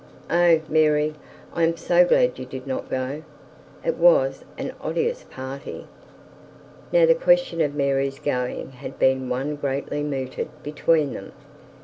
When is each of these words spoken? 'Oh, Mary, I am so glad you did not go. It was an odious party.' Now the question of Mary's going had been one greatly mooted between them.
'Oh, 0.31 0.61
Mary, 0.67 1.13
I 1.53 1.61
am 1.61 1.77
so 1.77 2.03
glad 2.03 2.39
you 2.39 2.45
did 2.47 2.65
not 2.65 2.89
go. 2.89 3.21
It 3.85 3.97
was 3.97 4.43
an 4.57 4.71
odious 4.83 5.25
party.' 5.29 5.85
Now 6.91 7.05
the 7.05 7.13
question 7.13 7.61
of 7.61 7.75
Mary's 7.75 8.17
going 8.17 8.71
had 8.71 8.97
been 8.97 9.29
one 9.29 9.57
greatly 9.57 10.01
mooted 10.01 10.47
between 10.63 11.13
them. 11.13 11.33